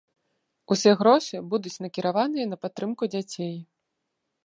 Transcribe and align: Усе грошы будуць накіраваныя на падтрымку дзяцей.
Усе 0.75 0.93
грошы 1.01 1.43
будуць 1.53 1.75
накіраваныя 1.87 2.45
на 2.55 2.61
падтрымку 2.65 3.03
дзяцей. 3.17 3.55